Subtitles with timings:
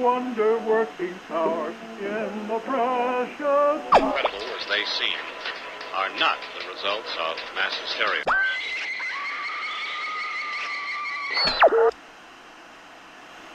[0.00, 3.82] Wonder working power in the precious.
[3.96, 5.18] Incredible as they seem,
[5.94, 8.24] are not the results of mass hysteria.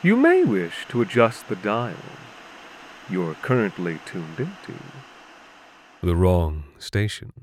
[0.02, 1.96] You may wish to adjust the dial.
[3.10, 4.76] You're currently tuned into
[6.02, 7.34] the wrong station.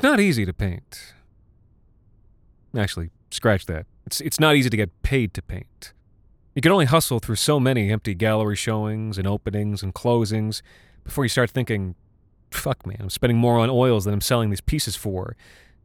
[0.00, 1.12] It's not easy to paint.
[2.74, 3.84] Actually, scratch that.
[4.06, 5.92] It's, it's not easy to get paid to paint.
[6.54, 10.62] You can only hustle through so many empty gallery showings and openings and closings
[11.04, 11.96] before you start thinking,
[12.50, 15.36] fuck man, I'm spending more on oils than I'm selling these pieces for.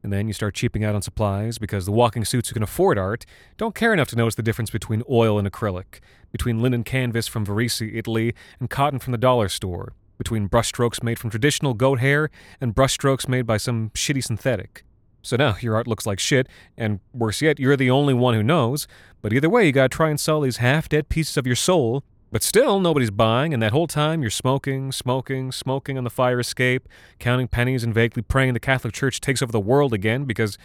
[0.02, 2.98] And then you start cheaping out on supplies because the walking suits who can afford
[2.98, 3.26] art
[3.58, 6.00] don't care enough to notice the difference between oil and acrylic,
[6.32, 11.20] between linen canvas from Varese, Italy, and cotton from the dollar store, between brushstrokes made
[11.20, 12.30] from traditional goat hair
[12.62, 14.84] and brushstrokes made by some shitty synthetic.
[15.22, 18.44] So now your art looks like shit, and worse yet, you're the only one who
[18.44, 18.88] knows.
[19.22, 22.04] But either way, you gotta try and sell these half dead pieces of your soul.
[22.32, 26.40] But still, nobody's buying, and that whole time you're smoking, smoking, smoking on the fire
[26.40, 30.58] escape, counting pennies and vaguely praying the Catholic Church takes over the world again, because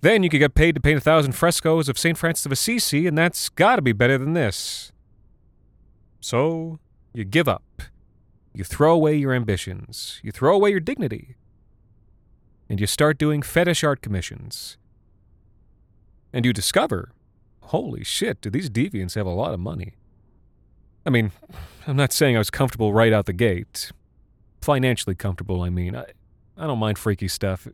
[0.00, 2.16] then you could get paid to paint a thousand frescoes of St.
[2.16, 4.92] Francis of Assisi, and that's gotta be better than this.
[6.20, 6.78] So,
[7.12, 7.82] you give up.
[8.52, 10.20] You throw away your ambitions.
[10.22, 11.36] You throw away your dignity.
[12.68, 14.76] And you start doing fetish art commissions.
[16.32, 17.12] And you discover
[17.70, 19.94] holy shit, do these deviants have a lot of money?
[21.06, 21.30] I mean,
[21.86, 23.92] I'm not saying I was comfortable right out the gate.
[24.60, 25.94] Financially comfortable, I mean.
[25.94, 26.06] I,
[26.58, 27.68] I don't mind freaky stuff,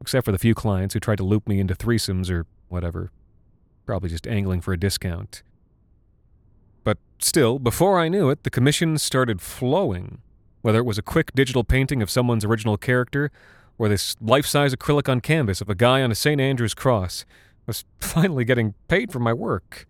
[0.00, 3.12] except for the few clients who tried to loop me into threesomes or whatever.
[3.84, 5.42] Probably just angling for a discount.
[6.90, 10.22] But still, before I knew it, the commissions started flowing.
[10.62, 13.30] Whether it was a quick digital painting of someone's original character,
[13.78, 16.40] or this life size acrylic on canvas of a guy on a St.
[16.40, 19.86] Andrew's cross, I was finally getting paid for my work.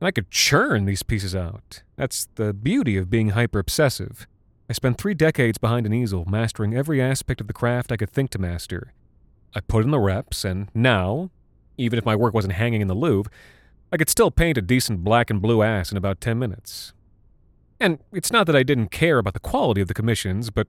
[0.00, 1.82] And I could churn these pieces out.
[1.96, 4.26] That's the beauty of being hyper obsessive.
[4.70, 8.10] I spent three decades behind an easel, mastering every aspect of the craft I could
[8.10, 8.94] think to master.
[9.54, 11.28] I put in the reps, and now,
[11.76, 13.30] even if my work wasn't hanging in the Louvre,
[13.90, 16.92] I could still paint a decent black and blue ass in about 10 minutes.
[17.80, 20.66] And it's not that I didn't care about the quality of the commissions, but,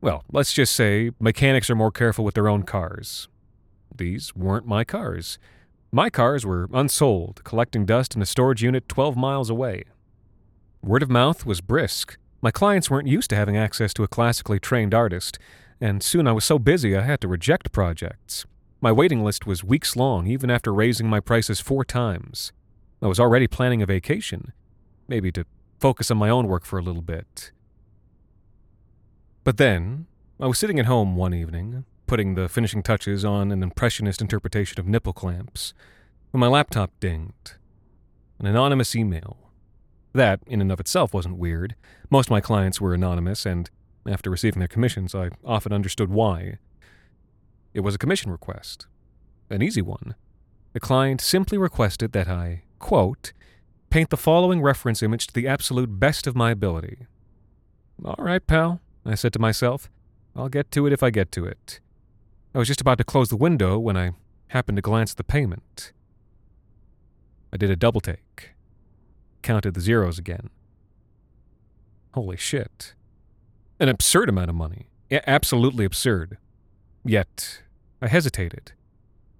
[0.00, 3.28] well, let's just say mechanics are more careful with their own cars.
[3.94, 5.38] These weren't my cars.
[5.90, 9.84] My cars were unsold, collecting dust in a storage unit 12 miles away.
[10.82, 12.18] Word of mouth was brisk.
[12.40, 15.38] My clients weren't used to having access to a classically trained artist,
[15.80, 18.46] and soon I was so busy I had to reject projects.
[18.80, 22.52] My waiting list was weeks long, even after raising my prices four times.
[23.02, 24.52] I was already planning a vacation,
[25.08, 25.44] maybe to
[25.80, 27.50] focus on my own work for a little bit.
[29.42, 30.06] But then,
[30.38, 34.78] I was sitting at home one evening, putting the finishing touches on an impressionist interpretation
[34.78, 35.74] of nipple clamps,
[36.30, 37.54] when my laptop dinged.
[38.38, 39.38] An anonymous email.
[40.12, 41.74] That, in and of itself, wasn't weird.
[42.10, 43.68] Most of my clients were anonymous, and
[44.06, 46.58] after receiving their commissions, I often understood why.
[47.74, 48.86] It was a commission request.
[49.50, 50.14] An easy one.
[50.72, 53.32] The client simply requested that I, quote,
[53.90, 57.06] paint the following reference image to the absolute best of my ability.
[58.04, 59.90] All right, pal, I said to myself.
[60.36, 61.80] I'll get to it if I get to it.
[62.54, 64.12] I was just about to close the window when I
[64.48, 65.92] happened to glance at the payment.
[67.52, 68.50] I did a double take,
[69.42, 70.50] counted the zeros again.
[72.14, 72.94] Holy shit.
[73.80, 74.90] An absurd amount of money.
[75.10, 76.38] A- absolutely absurd.
[77.08, 77.62] Yet,
[78.02, 78.72] I hesitated.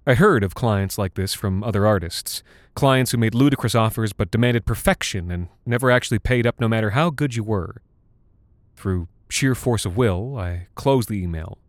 [0.07, 2.41] I heard of clients like this from other artists,
[2.73, 6.89] clients who made ludicrous offers but demanded perfection and never actually paid up no matter
[6.89, 7.83] how good you were.
[8.75, 11.59] Through sheer force of will, I closed the email.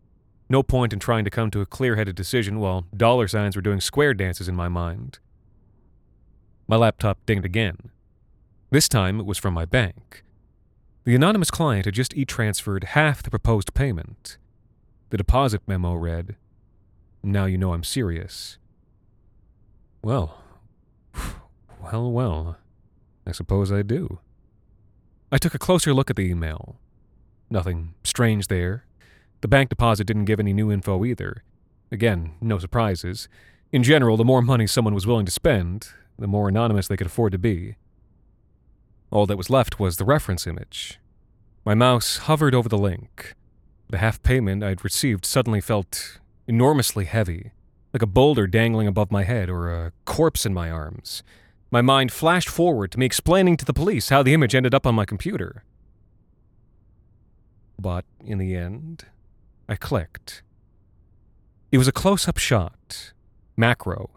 [0.49, 3.61] No point in trying to come to a clear headed decision while dollar signs were
[3.61, 5.19] doing square dances in my mind.
[6.67, 7.91] My laptop dinged again.
[8.71, 10.25] This time it was from my bank.
[11.05, 14.39] The anonymous client had just e transferred half the proposed payment.
[15.11, 16.37] The deposit memo read,
[17.23, 18.59] Now you know I'm serious.
[20.03, 20.41] Well,
[21.83, 22.57] well, well,
[23.27, 24.21] I suppose I do.
[25.33, 26.77] I took a closer look at the email.
[27.51, 28.85] Nothing strange there.
[29.41, 31.43] The bank deposit didn't give any new info either.
[31.91, 33.29] Again, no surprises.
[33.73, 37.09] In general, the more money someone was willing to spend, the more anonymous they could
[37.09, 37.75] afford to be.
[39.11, 41.01] All that was left was the reference image.
[41.65, 43.35] My mouse hovered over the link.
[43.91, 47.51] The half payment I'd received suddenly felt enormously heavy,
[47.93, 51.25] like a boulder dangling above my head or a corpse in my arms.
[51.73, 54.87] My mind flashed forward to me explaining to the police how the image ended up
[54.87, 55.65] on my computer.
[57.81, 59.07] But in the end,
[59.69, 60.43] I clicked.
[61.73, 63.13] It was a close up shot,
[63.57, 64.11] macro,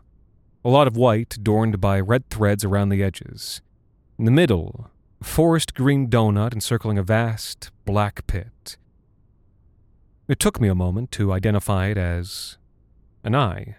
[0.64, 3.62] a lot of white adorned by red threads around the edges.
[4.19, 8.78] In the middle, a forest green donut encircling a vast black pit.
[10.28, 12.58] It took me a moment to identify it as
[13.24, 13.75] an eye.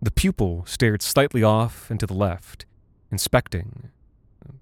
[0.00, 2.64] The pupil stared slightly off and to the left,
[3.10, 3.90] inspecting.
[4.46, 4.52] Uh,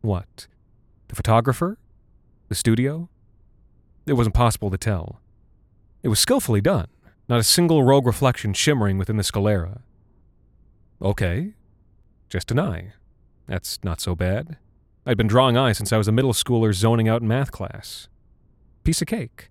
[0.00, 0.46] what?
[1.08, 1.76] The photographer?
[2.48, 3.10] The studio?
[4.06, 5.20] It was impossible to tell.
[6.02, 6.88] It was skillfully done,
[7.28, 9.82] not a single rogue reflection shimmering within the sclera.
[11.02, 11.52] Okay,
[12.30, 12.94] just an eye.
[13.46, 14.56] That's not so bad.
[15.04, 18.08] I'd been drawing eyes since I was a middle schooler zoning out in math class.
[18.84, 19.50] Piece of cake.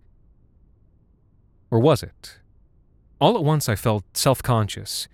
[1.71, 2.37] Or was it?
[3.19, 5.07] All at once I felt self conscious,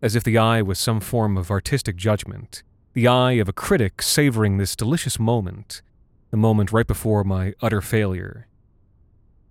[0.00, 2.62] as if the eye was some form of artistic judgment,
[2.94, 5.82] the eye of a critic savoring this delicious moment,
[6.30, 8.48] the moment right before my utter failure.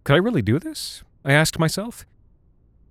[0.03, 1.03] Could I really do this?
[1.23, 2.05] I asked myself.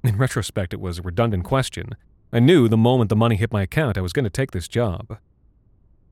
[0.04, 1.96] In retrospect, it was a redundant question.
[2.32, 4.68] I knew the moment the money hit my account I was going to take this
[4.68, 5.18] job.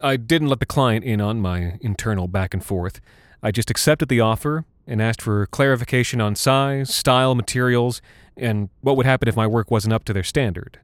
[0.00, 3.00] I didn't let the client in on my internal back and forth.
[3.42, 8.02] I just accepted the offer and asked for clarification on size, style, materials,
[8.36, 10.80] and what would happen if my work wasn't up to their standard.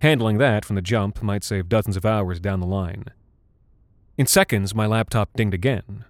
[0.00, 3.06] Handling that from the jump might save dozens of hours down the line.
[4.16, 6.04] In seconds, my laptop dinged again.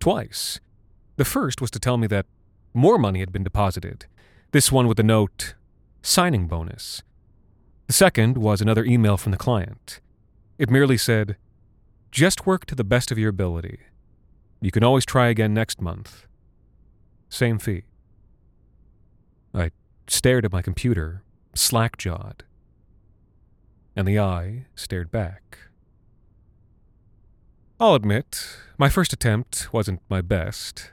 [0.00, 0.60] Twice.
[1.16, 2.26] The first was to tell me that
[2.72, 4.06] more money had been deposited,
[4.52, 5.54] this one with the note,
[6.02, 7.02] signing bonus.
[7.86, 10.00] The second was another email from the client.
[10.58, 11.36] It merely said,
[12.10, 13.80] Just work to the best of your ability.
[14.60, 16.26] You can always try again next month.
[17.28, 17.84] Same fee.
[19.54, 19.70] I
[20.06, 21.22] stared at my computer,
[21.54, 22.44] slack jawed,
[23.94, 25.58] and the eye stared back.
[27.78, 30.92] I'll admit, my first attempt wasn't my best.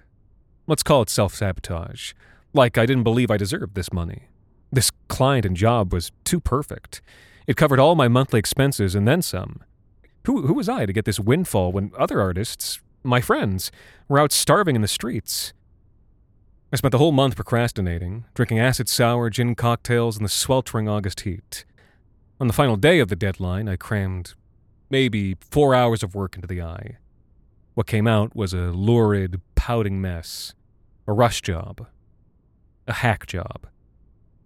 [0.68, 2.14] Let's call it self sabotage.
[2.54, 4.24] Like I didn't believe I deserved this money.
[4.72, 7.02] This client and job was too perfect.
[7.48, 9.62] It covered all my monthly expenses and then some.
[10.26, 13.72] Who, who was I to get this windfall when other artists, my friends,
[14.08, 15.54] were out starving in the streets?
[16.72, 21.22] I spent the whole month procrastinating, drinking acid sour gin cocktails in the sweltering August
[21.22, 21.66] heat.
[22.40, 24.34] On the final day of the deadline, I crammed
[24.90, 26.98] maybe four hours of work into the eye.
[27.74, 30.54] What came out was a lurid, pouting mess.
[31.08, 31.88] A rush job.
[32.88, 33.68] A hack job.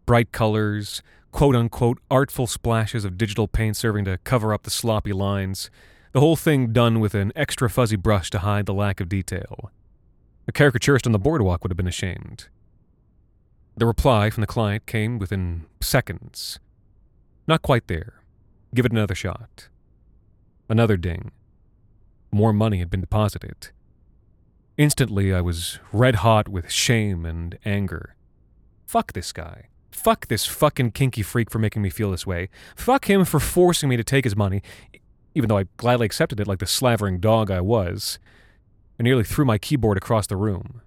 [0.06, 1.02] Bright colors,
[1.32, 5.70] quote unquote artful splashes of digital paint serving to cover up the sloppy lines,
[6.18, 9.70] the whole thing done with an extra fuzzy brush to hide the lack of detail.
[10.48, 12.48] A caricaturist on the boardwalk would have been ashamed.
[13.76, 16.58] The reply from the client came within seconds.
[17.48, 18.24] Not quite there.
[18.74, 19.68] Give it another shot.
[20.68, 21.30] Another ding.
[22.32, 23.70] More money had been deposited.
[24.76, 28.16] Instantly, I was red hot with shame and anger.
[28.88, 29.68] Fuck this guy.
[29.92, 32.50] Fuck this fucking kinky freak for making me feel this way.
[32.76, 34.64] Fuck him for forcing me to take his money,
[35.38, 38.18] even though I gladly accepted it like the slavering dog I was.
[39.00, 40.82] I nearly threw my keyboard across the room.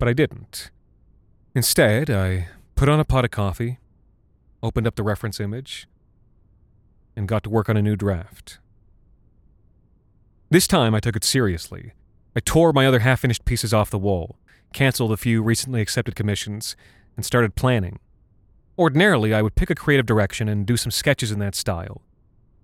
[0.00, 0.72] But I didn't.
[1.54, 3.78] Instead, I put on a pot of coffee,
[4.60, 5.86] opened up the reference image,
[7.14, 8.58] and got to work on a new draft.
[10.50, 11.92] This time I took it seriously.
[12.34, 14.36] I tore my other half finished pieces off the wall,
[14.72, 16.74] canceled a few recently accepted commissions,
[17.14, 18.00] and started planning.
[18.76, 22.02] Ordinarily, I would pick a creative direction and do some sketches in that style.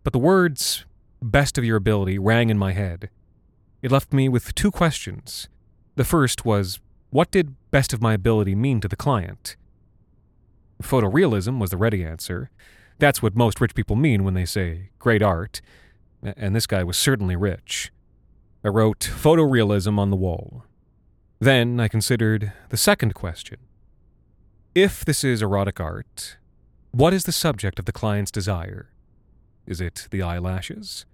[0.07, 0.85] But the words,
[1.21, 3.11] best of your ability, rang in my head.
[3.83, 5.49] It left me with two questions.
[5.97, 6.79] The first was,
[7.11, 9.57] what did best of my ability mean to the client?
[10.81, 12.51] Photorealism was the ready answer.
[13.01, 15.61] That's what most rich people mean when they say great art.
[16.23, 17.91] And this guy was certainly rich.
[18.63, 20.63] I wrote photorealism on the wall.
[21.41, 23.59] Then I considered the second question.
[24.73, 26.37] If this is erotic art,
[26.93, 28.93] what is the subject of the client's desire?
[29.67, 31.07] Is it the eyelashes?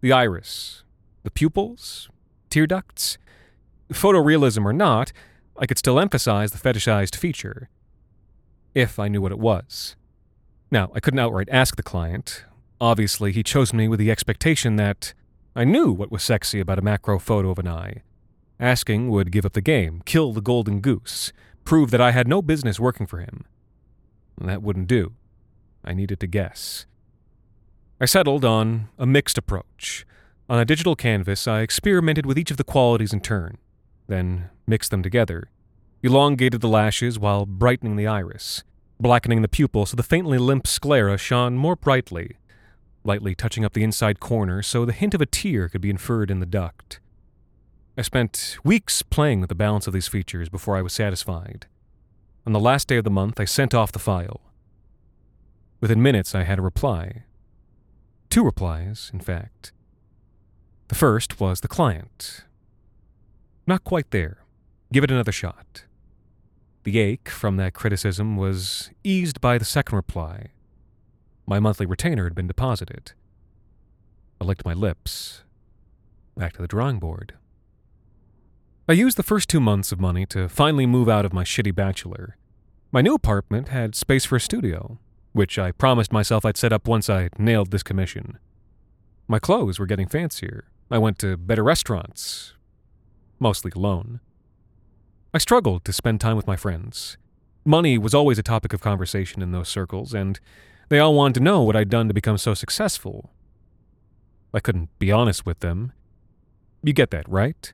[0.00, 0.82] The iris?
[1.22, 2.08] The pupils?
[2.48, 3.18] Tear ducts?
[3.92, 5.12] Photorealism or not,
[5.56, 7.68] I could still emphasize the fetishized feature.
[8.74, 9.96] If I knew what it was.
[10.70, 12.44] Now, I couldn't outright ask the client.
[12.80, 15.12] Obviously, he chose me with the expectation that
[15.54, 18.02] I knew what was sexy about a macro photo of an eye.
[18.58, 21.32] Asking would give up the game, kill the golden goose,
[21.64, 23.44] prove that I had no business working for him.
[24.40, 25.12] That wouldn't do.
[25.84, 26.86] I needed to guess.
[28.02, 30.06] I settled on a mixed approach.
[30.48, 33.58] On a digital canvas, I experimented with each of the qualities in turn,
[34.08, 35.50] then mixed them together,
[36.02, 38.64] elongated the lashes while brightening the iris,
[38.98, 42.38] blackening the pupil so the faintly limp sclera shone more brightly,
[43.04, 46.30] lightly touching up the inside corner so the hint of a tear could be inferred
[46.30, 47.00] in the duct.
[47.98, 51.66] I spent weeks playing with the balance of these features before I was satisfied.
[52.46, 54.40] On the last day of the month, I sent off the file.
[55.82, 57.24] Within minutes, I had a reply.
[58.30, 59.72] Two replies, in fact.
[60.86, 62.44] The first was the client.
[63.66, 64.44] Not quite there.
[64.92, 65.84] Give it another shot.
[66.84, 70.52] The ache from that criticism was eased by the second reply.
[71.44, 73.12] My monthly retainer had been deposited.
[74.40, 75.42] I licked my lips.
[76.36, 77.34] Back to the drawing board.
[78.88, 81.74] I used the first two months of money to finally move out of my shitty
[81.74, 82.36] bachelor.
[82.92, 84.98] My new apartment had space for a studio,
[85.32, 88.38] which I promised myself I'd set up once I nailed this commission.
[89.28, 90.64] My clothes were getting fancier.
[90.90, 92.54] I went to better restaurants,
[93.38, 94.20] mostly alone.
[95.32, 97.16] I struggled to spend time with my friends.
[97.64, 100.40] Money was always a topic of conversation in those circles, and
[100.88, 103.30] they all wanted to know what I'd done to become so successful.
[104.52, 105.92] I couldn't be honest with them.
[106.82, 107.72] You get that, right?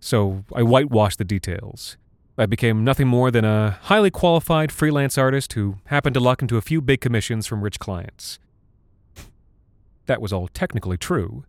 [0.00, 1.96] So I whitewashed the details.
[2.38, 6.56] I became nothing more than a highly qualified freelance artist who happened to luck into
[6.56, 8.38] a few big commissions from rich clients.
[10.06, 11.44] That was all technically true.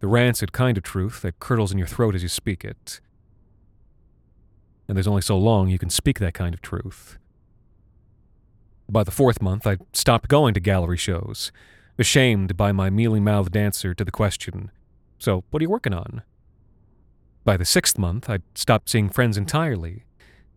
[0.00, 3.00] The rancid kind of truth that curdles in your throat as you speak it
[4.88, 7.18] and there's only so long you can speak that kind of truth.
[8.88, 11.52] By the fourth month, I stopped going to gallery shows,
[11.98, 14.70] ashamed by my mealy mouthed answer to the question,
[15.18, 16.22] So, what are you working on?
[17.44, 20.04] By the sixth month, I'd stopped seeing friends entirely.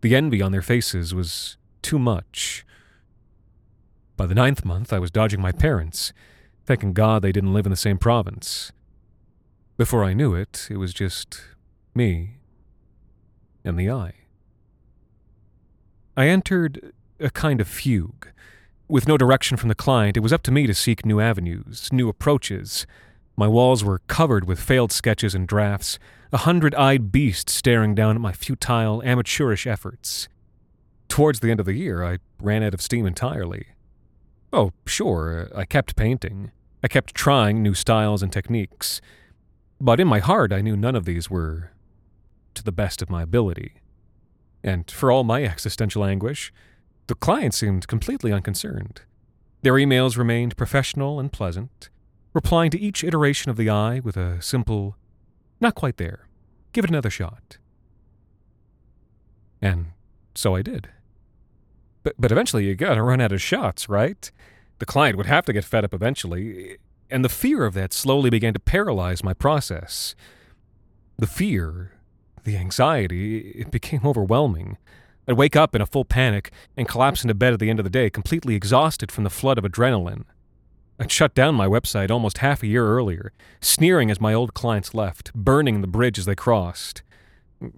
[0.00, 2.64] The envy on their faces was too much.
[4.16, 6.12] By the ninth month, I was dodging my parents,
[6.64, 8.72] thanking God they didn't live in the same province.
[9.76, 11.40] Before I knew it, it was just
[11.94, 12.38] me
[13.64, 14.14] and the eye.
[16.16, 18.28] I entered a kind of fugue.
[18.88, 21.92] With no direction from the client, it was up to me to seek new avenues,
[21.92, 22.86] new approaches.
[23.38, 26.00] My walls were covered with failed sketches and drafts,
[26.32, 30.26] a hundred eyed beast staring down at my futile, amateurish efforts.
[31.06, 33.68] Towards the end of the year, I ran out of steam entirely.
[34.52, 36.50] Oh, sure, I kept painting.
[36.82, 39.00] I kept trying new styles and techniques.
[39.80, 41.70] But in my heart, I knew none of these were
[42.54, 43.74] to the best of my ability.
[44.64, 46.52] And for all my existential anguish,
[47.06, 49.02] the client seemed completely unconcerned.
[49.62, 51.88] Their emails remained professional and pleasant,
[52.38, 54.96] replying to each iteration of the eye with a simple,
[55.60, 56.28] not quite there,
[56.72, 57.58] give it another shot.
[59.60, 59.86] And
[60.36, 60.88] so I did.
[62.04, 64.30] But, but eventually you gotta run out of shots, right?
[64.78, 66.78] The client would have to get fed up eventually,
[67.10, 70.14] and the fear of that slowly began to paralyze my process.
[71.18, 71.98] The fear
[72.44, 74.78] the anxiety, it became overwhelming.
[75.26, 77.84] I'd wake up in a full panic and collapse into bed at the end of
[77.84, 80.24] the day, completely exhausted from the flood of adrenaline.
[80.98, 84.94] I'd shut down my website almost half a year earlier, sneering as my old clients
[84.94, 87.02] left, burning the bridge as they crossed.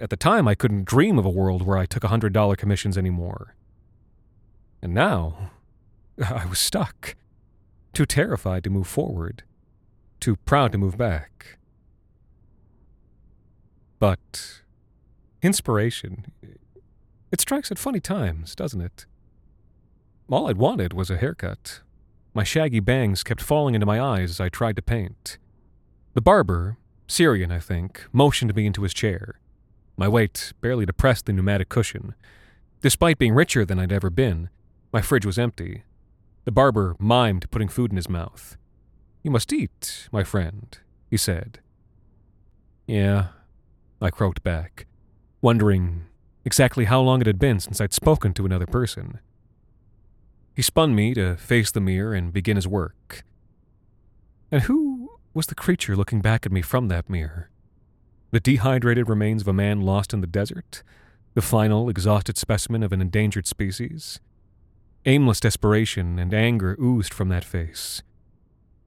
[0.00, 3.54] At the time, I couldn't dream of a world where I took $100 commissions anymore.
[4.82, 5.50] And now,
[6.18, 7.14] I was stuck.
[7.92, 9.42] Too terrified to move forward.
[10.18, 11.58] Too proud to move back.
[13.98, 14.62] But
[15.42, 16.32] inspiration,
[17.30, 19.04] it strikes at funny times, doesn't it?
[20.30, 21.80] All I'd wanted was a haircut.
[22.40, 25.36] My shaggy bangs kept falling into my eyes as I tried to paint.
[26.14, 29.38] The barber, Syrian, I think, motioned me into his chair.
[29.98, 32.14] My weight barely depressed the pneumatic cushion.
[32.80, 34.48] Despite being richer than I'd ever been,
[34.90, 35.82] my fridge was empty.
[36.46, 38.56] The barber mimed putting food in his mouth.
[39.22, 40.78] You must eat, my friend,
[41.10, 41.60] he said.
[42.86, 43.26] Yeah,
[44.00, 44.86] I croaked back,
[45.42, 46.06] wondering
[46.46, 49.20] exactly how long it had been since I'd spoken to another person.
[50.54, 53.24] He spun me to face the mirror and begin his work.
[54.50, 57.50] And who was the creature looking back at me from that mirror?
[58.32, 60.82] The dehydrated remains of a man lost in the desert?
[61.34, 64.20] The final, exhausted specimen of an endangered species?
[65.06, 68.02] Aimless desperation and anger oozed from that face.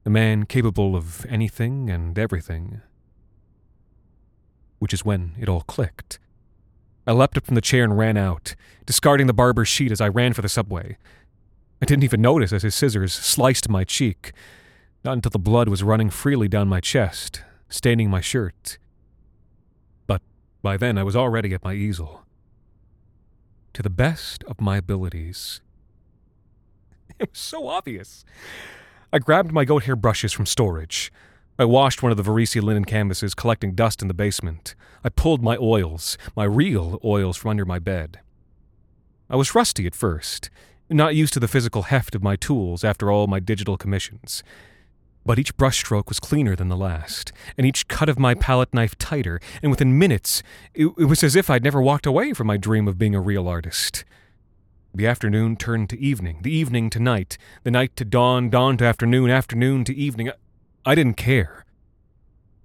[0.06, 2.82] A man capable of anything and everything
[4.84, 6.18] which is when it all clicked.
[7.06, 8.54] I leapt up from the chair and ran out,
[8.84, 10.98] discarding the barber's sheet as I ran for the subway.
[11.84, 14.32] I didn't even notice as his scissors sliced my cheek,
[15.04, 18.78] not until the blood was running freely down my chest, staining my shirt.
[20.06, 20.22] But
[20.62, 22.22] by then I was already at my easel.
[23.74, 25.60] To the best of my abilities.
[27.18, 28.24] It was so obvious.
[29.12, 31.12] I grabbed my goat hair brushes from storage.
[31.58, 34.74] I washed one of the Varese linen canvases collecting dust in the basement.
[35.04, 38.20] I pulled my oils, my real oils, from under my bed.
[39.28, 40.48] I was rusty at first,
[40.90, 44.42] not used to the physical heft of my tools after all my digital commissions.
[45.26, 48.96] But each brushstroke was cleaner than the last, and each cut of my palette knife
[48.98, 50.42] tighter, and within minutes,
[50.74, 53.20] it, it was as if I'd never walked away from my dream of being a
[53.20, 54.04] real artist.
[54.94, 58.84] The afternoon turned to evening, the evening to night, the night to dawn, dawn to
[58.84, 60.28] afternoon, afternoon to evening.
[60.28, 60.34] I,
[60.84, 61.64] I didn't care.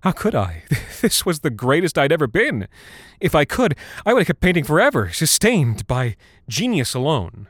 [0.01, 0.63] How could I?
[0.99, 2.67] This was the greatest I'd ever been.
[3.21, 3.73] If I could,
[4.05, 6.17] I would have kept painting forever, sustained by
[6.49, 7.47] genius alone.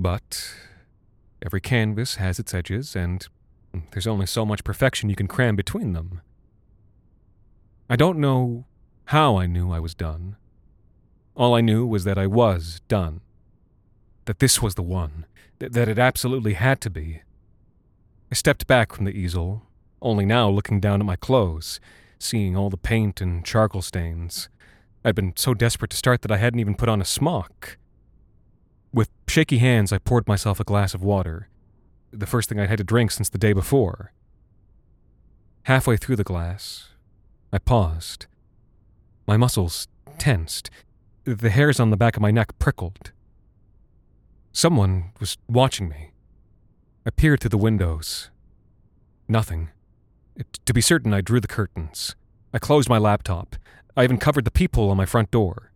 [0.00, 0.54] But
[1.44, 3.28] every canvas has its edges, and
[3.90, 6.22] there's only so much perfection you can cram between them.
[7.90, 8.64] I don't know
[9.06, 10.36] how I knew I was done.
[11.36, 13.20] All I knew was that I was done.
[14.24, 15.26] That this was the one.
[15.58, 17.20] Th- that it absolutely had to be.
[18.32, 19.66] I stepped back from the easel,
[20.00, 21.78] only now looking down at my clothes,
[22.18, 24.48] seeing all the paint and charcoal stains.
[25.04, 27.76] I'd been so desperate to start that I hadn't even put on a smock.
[28.92, 31.48] With shaky hands, I poured myself a glass of water,
[32.10, 34.12] the first thing I'd had to drink since the day before.
[35.64, 36.88] Halfway through the glass,
[37.52, 38.26] I paused.
[39.26, 39.86] My muscles
[40.18, 40.70] tensed.
[41.24, 43.12] The hairs on the back of my neck prickled.
[44.52, 46.10] Someone was watching me.
[47.06, 48.30] I peered through the windows.
[49.28, 49.70] Nothing.
[50.64, 52.16] To be certain, I drew the curtains.
[52.52, 53.54] I closed my laptop.
[53.96, 55.70] I even covered the peephole on my front door.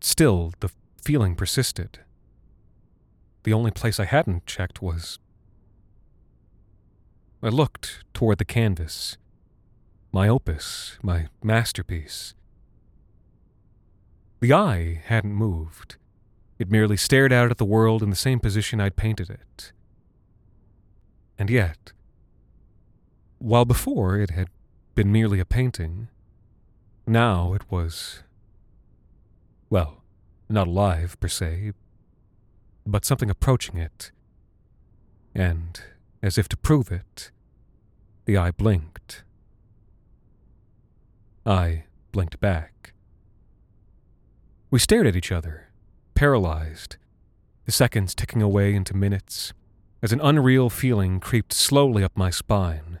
[0.00, 0.70] Still, the
[1.02, 2.00] feeling persisted.
[3.42, 5.18] The only place I hadn't checked was.
[7.42, 9.16] I looked toward the canvas.
[10.12, 12.34] My opus, my masterpiece.
[14.40, 15.96] The eye hadn't moved.
[16.58, 19.72] It merely stared out at the world in the same position I'd painted it.
[21.38, 21.92] And yet,
[23.38, 24.48] while before it had
[24.94, 26.08] been merely a painting,
[27.06, 28.22] now it was.
[29.70, 30.02] Well,
[30.48, 31.72] not alive per se,
[32.90, 34.10] but something approaching it.
[35.34, 35.80] And,
[36.22, 37.30] as if to prove it,
[38.24, 39.24] the eye blinked.
[41.46, 42.92] I blinked back.
[44.70, 45.68] We stared at each other,
[46.14, 46.96] paralyzed,
[47.64, 49.52] the seconds ticking away into minutes,
[50.02, 53.00] as an unreal feeling creeped slowly up my spine,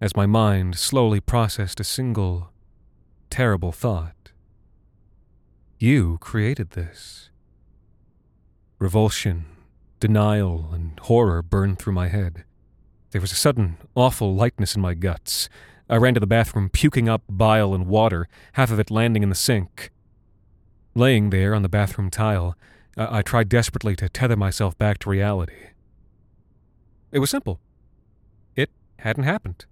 [0.00, 2.50] as my mind slowly processed a single,
[3.30, 4.32] terrible thought.
[5.78, 7.30] You created this.
[8.78, 9.44] Revulsion,
[10.00, 12.44] denial, and horror burned through my head.
[13.12, 15.48] There was a sudden, awful lightness in my guts.
[15.88, 19.28] I ran to the bathroom, puking up bile and water, half of it landing in
[19.28, 19.90] the sink.
[20.94, 22.56] Laying there on the bathroom tile,
[22.96, 25.70] I, I tried desperately to tether myself back to reality.
[27.12, 27.60] It was simple.
[28.56, 29.66] It hadn't happened.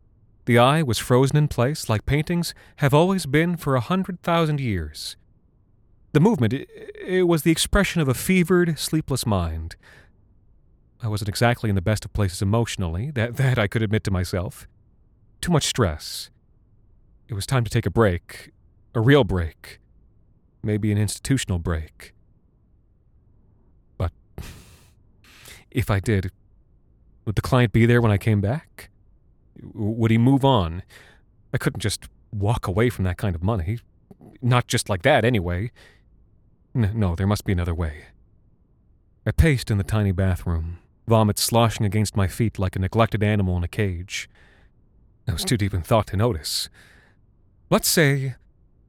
[0.44, 4.60] The eye was frozen in place like paintings have always been for a hundred thousand
[4.60, 5.16] years.
[6.12, 9.77] The movement, it, it was the expression of a fevered, sleepless mind.
[11.03, 14.11] I wasn't exactly in the best of places emotionally, that, that I could admit to
[14.11, 14.68] myself.
[15.40, 16.31] Too much stress.
[17.29, 18.51] It was time to take a break.
[18.94, 19.81] A real break.
[20.62, 22.12] Maybe an institutional break.
[23.96, 24.12] But
[25.70, 26.31] if I did,
[27.25, 28.90] would the client be there when I came back?
[29.75, 30.83] Would he move on?
[31.55, 33.79] I couldn't just walk away from that kind of money.
[34.40, 35.70] Not just like that, anyway.
[36.74, 38.06] N- no, there must be another way.
[39.26, 43.56] I paced in the tiny bathroom, vomit sloshing against my feet like a neglected animal
[43.56, 44.28] in a cage.
[45.28, 46.68] I was too deep in thought to notice.
[47.70, 48.35] Let's say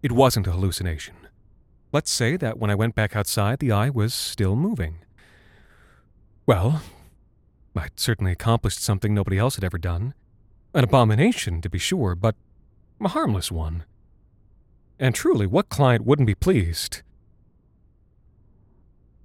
[0.01, 1.15] it wasn't a hallucination.
[1.91, 4.97] Let's say that when I went back outside, the eye was still moving.
[6.45, 6.81] Well,
[7.75, 10.13] I'd certainly accomplished something nobody else had ever done.
[10.73, 12.35] An abomination, to be sure, but
[12.99, 13.83] a harmless one.
[14.99, 17.03] And truly, what client wouldn't be pleased?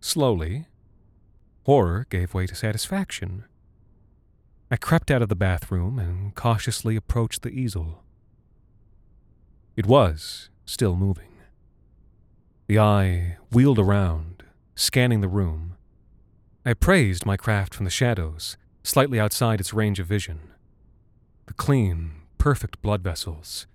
[0.01, 0.67] Slowly,
[1.65, 3.45] horror gave way to satisfaction.
[4.71, 8.03] I crept out of the bathroom and cautiously approached the easel.
[9.77, 11.39] It was still moving.
[12.67, 14.43] The eye wheeled around,
[14.75, 15.77] scanning the room.
[16.67, 20.41] I praised my craft from the shadows, slightly outside its range of vision.
[21.47, 23.67] The clean, perfect blood vessels,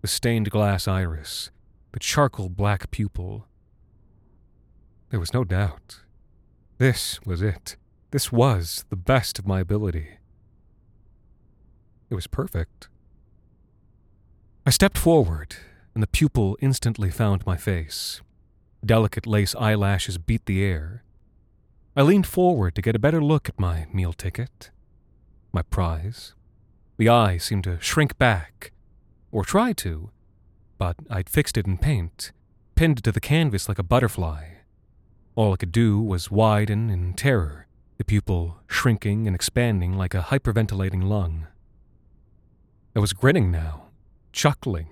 [0.00, 1.50] the stained glass iris,
[1.92, 3.47] the charcoal black pupil,
[5.10, 6.00] there was no doubt.
[6.78, 7.76] This was it.
[8.10, 10.18] This was the best of my ability.
[12.10, 12.88] It was perfect.
[14.66, 15.56] I stepped forward,
[15.94, 18.20] and the pupil instantly found my face.
[18.84, 21.02] Delicate lace eyelashes beat the air.
[21.96, 24.70] I leaned forward to get a better look at my meal ticket,
[25.52, 26.34] my prize.
[26.96, 28.72] The eye seemed to shrink back,
[29.32, 30.10] or try to,
[30.78, 32.32] but I'd fixed it in paint,
[32.74, 34.57] pinned to the canvas like a butterfly.
[35.38, 40.22] All I could do was widen in terror, the pupil shrinking and expanding like a
[40.30, 41.46] hyperventilating lung.
[42.96, 43.84] I was grinning now,
[44.32, 44.88] chuckling,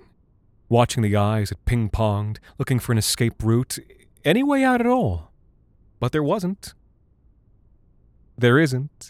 [0.69, 3.77] watching the eyes that ping ponged, looking for an escape route,
[4.23, 5.33] any way out at all.
[5.99, 6.73] But there wasn't.
[8.37, 9.09] There isn't.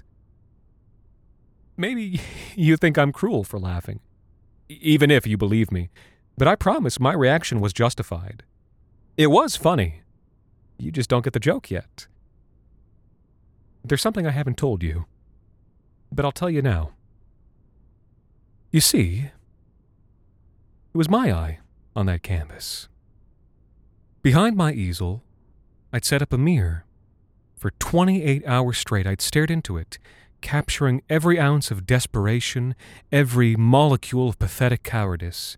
[1.77, 2.19] Maybe
[2.55, 3.99] you think I'm cruel for laughing,
[4.69, 5.91] even if you believe me,
[6.35, 8.41] but I promise my reaction was justified.
[9.17, 10.01] It was funny.
[10.77, 12.07] You just don't get the joke yet.
[13.83, 15.05] There's something I haven't told you,
[16.11, 16.91] but I'll tell you now.
[18.71, 19.29] You see,
[20.93, 21.59] it was my eye
[21.95, 22.89] on that canvas.
[24.21, 25.23] Behind my easel,
[25.93, 26.85] I'd set up a mirror.
[27.55, 29.97] For 28 hours straight, I'd stared into it,
[30.41, 32.75] capturing every ounce of desperation,
[33.11, 35.57] every molecule of pathetic cowardice,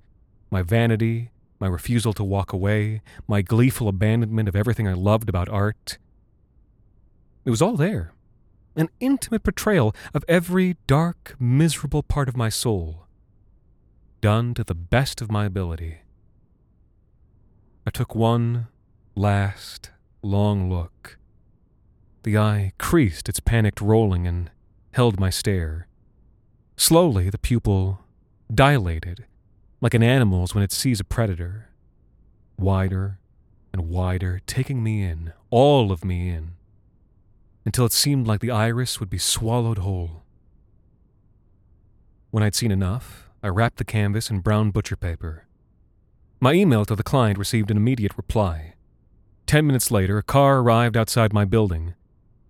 [0.51, 5.49] my vanity, my refusal to walk away, my gleeful abandonment of everything I loved about
[5.49, 5.97] art.
[7.45, 8.13] It was all there,
[8.75, 13.07] an intimate portrayal of every dark, miserable part of my soul,
[14.21, 15.99] done to the best of my ability.
[17.85, 18.67] I took one
[19.15, 19.91] last,
[20.21, 21.17] long look.
[22.23, 24.51] The eye creased its panicked rolling and
[24.91, 25.87] held my stare.
[26.77, 28.01] Slowly, the pupil
[28.53, 29.25] dilated,
[29.81, 31.69] like an animal's when it sees a predator.
[32.57, 33.19] Wider
[33.71, 36.51] and wider, taking me in, all of me in,
[37.65, 40.23] until it seemed like the iris would be swallowed whole.
[42.31, 45.45] When I'd seen enough, I wrapped the canvas in brown butcher paper.
[46.39, 48.73] My email to the client received an immediate reply.
[49.45, 51.95] Ten minutes later, a car arrived outside my building.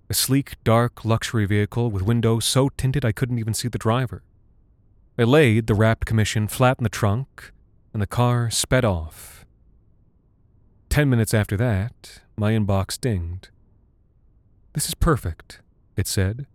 [0.09, 4.23] A sleek, dark luxury vehicle with windows so tinted I couldn't even see the driver.
[5.19, 7.51] I laid the wrapped commission flat in the trunk,
[7.91, 9.45] and the car sped off.
[10.87, 13.49] Ten minutes after that, my inbox dinged.
[14.71, 15.59] This is perfect,
[15.97, 16.47] it said.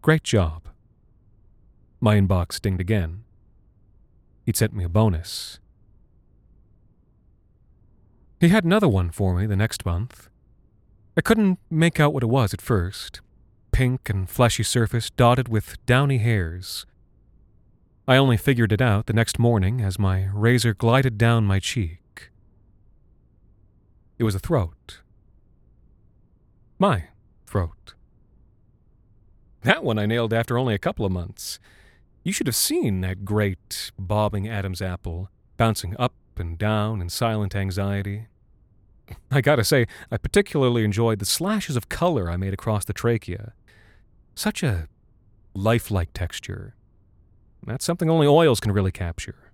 [0.00, 0.62] Great job.
[2.00, 3.24] My inbox dinged again.
[4.46, 5.58] He'd sent me a bonus.
[8.40, 10.30] He had another one for me the next month.
[11.18, 13.20] I couldn't make out what it was at first
[13.72, 16.86] pink and fleshy surface dotted with downy hairs.
[18.10, 22.32] I only figured it out the next morning as my razor glided down my cheek.
[24.18, 24.98] It was a throat.
[26.76, 27.04] My
[27.46, 27.94] throat.
[29.62, 31.60] That one I nailed after only a couple of months.
[32.24, 37.54] You should have seen that great, bobbing Adam's apple, bouncing up and down in silent
[37.54, 38.26] anxiety.
[39.30, 43.52] I gotta say, I particularly enjoyed the slashes of color I made across the trachea.
[44.34, 44.88] Such a
[45.54, 46.74] lifelike texture.
[47.66, 49.52] That's something only oils can really capture.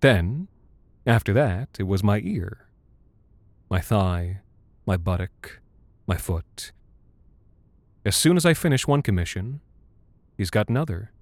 [0.00, 0.48] Then,
[1.06, 2.66] after that, it was my ear,
[3.70, 4.40] my thigh,
[4.84, 5.60] my buttock,
[6.06, 6.72] my foot.
[8.04, 9.60] As soon as I finish one commission,
[10.36, 11.12] he's got another.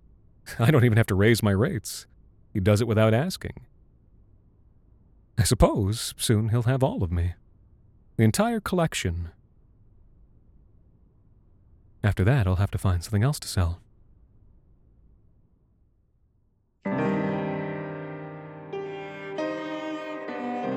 [0.58, 2.06] I don't even have to raise my rates.
[2.52, 3.66] He does it without asking.
[5.38, 7.34] I suppose soon he'll have all of me.
[8.16, 9.30] The entire collection.
[12.04, 13.80] After that, I'll have to find something else to sell.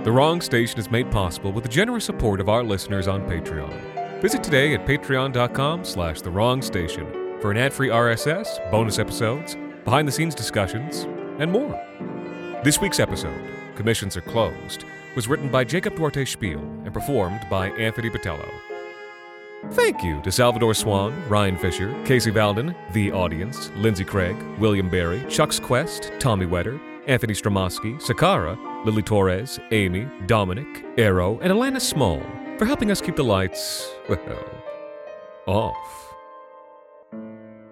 [0.03, 4.21] The Wrong Station is made possible with the generous support of our listeners on Patreon.
[4.21, 10.35] Visit today at patreon.com slash the wrong station for an ad-free RSS, bonus episodes, behind-the-scenes
[10.35, 11.03] discussions,
[11.39, 11.81] and more.
[12.65, 14.83] This week's episode, Commissions Are Closed,
[15.15, 18.51] was written by Jacob Duarte Spiel and performed by Anthony Botelho.
[19.71, 25.23] Thank you to Salvador Swan, Ryan Fisher, Casey Valden, The Audience, Lindsay Craig, William Barry,
[25.29, 32.21] Chuck's Quest, Tommy Wetter, Anthony Stromoski, Sakara, Lily Torres, Amy, Dominic, Arrow, and Alana Small
[32.57, 34.45] for helping us keep the lights, well,
[35.47, 36.13] off.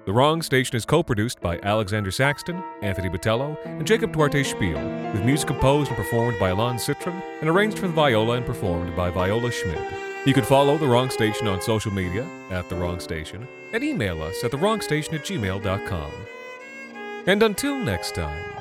[0.05, 4.79] The Wrong Station is co produced by Alexander Saxton, Anthony Botelho, and Jacob Duarte Spiel,
[5.13, 8.95] with music composed and performed by Alon Citron and arranged for the viola and performed
[8.95, 9.93] by Viola Schmidt.
[10.25, 14.21] You can follow The Wrong Station on social media at The Wrong Station and email
[14.23, 16.11] us at thewrongstation at gmail.com.
[17.27, 18.60] And until next time,